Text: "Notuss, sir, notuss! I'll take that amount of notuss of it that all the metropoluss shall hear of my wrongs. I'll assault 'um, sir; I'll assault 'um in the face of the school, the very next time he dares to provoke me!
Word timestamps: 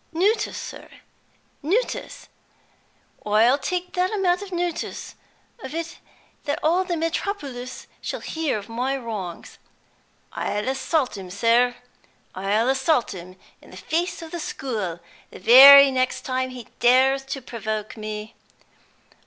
"Notuss, 0.13 0.57
sir, 0.57 0.89
notuss! 1.61 2.27
I'll 3.23 3.59
take 3.59 3.93
that 3.93 4.11
amount 4.11 4.41
of 4.41 4.49
notuss 4.51 5.13
of 5.61 5.75
it 5.75 5.99
that 6.45 6.57
all 6.63 6.83
the 6.83 6.95
metropoluss 6.97 7.85
shall 8.01 8.21
hear 8.21 8.57
of 8.57 8.67
my 8.67 8.97
wrongs. 8.97 9.59
I'll 10.33 10.67
assault 10.67 11.19
'um, 11.19 11.29
sir; 11.29 11.75
I'll 12.33 12.67
assault 12.67 13.13
'um 13.13 13.35
in 13.61 13.69
the 13.69 13.77
face 13.77 14.23
of 14.23 14.31
the 14.31 14.39
school, 14.39 15.01
the 15.29 15.37
very 15.37 15.91
next 15.91 16.21
time 16.21 16.49
he 16.49 16.67
dares 16.79 17.23
to 17.25 17.39
provoke 17.39 17.95
me! 17.95 18.33